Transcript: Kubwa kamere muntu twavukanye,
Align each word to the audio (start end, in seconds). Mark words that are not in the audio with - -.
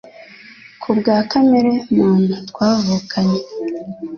Kubwa 0.81 1.13
kamere 1.31 1.71
muntu 1.95 2.33
twavukanye, 2.49 3.39